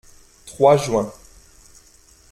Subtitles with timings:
[0.47, 1.13] Trois juin.